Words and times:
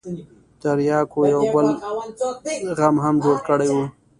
ترياکو 0.61 1.19
يو 1.33 1.43
بل 1.53 1.67
غم 2.77 2.95
هم 3.05 3.15
جوړ 3.23 3.37
کړى 3.47 3.69
و. 3.73 3.77